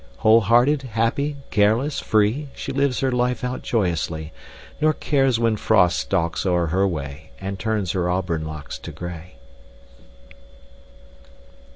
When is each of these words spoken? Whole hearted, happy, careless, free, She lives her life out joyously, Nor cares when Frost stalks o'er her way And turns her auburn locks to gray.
Whole 0.17 0.41
hearted, 0.41 0.81
happy, 0.81 1.35
careless, 1.51 1.99
free, 1.99 2.49
She 2.55 2.71
lives 2.71 3.01
her 3.01 3.11
life 3.11 3.43
out 3.43 3.61
joyously, 3.61 4.33
Nor 4.81 4.93
cares 4.93 5.39
when 5.39 5.57
Frost 5.57 5.99
stalks 5.99 6.43
o'er 6.43 6.65
her 6.73 6.87
way 6.87 7.29
And 7.39 7.59
turns 7.59 7.91
her 7.91 8.09
auburn 8.09 8.43
locks 8.43 8.79
to 8.79 8.91
gray. 8.91 9.35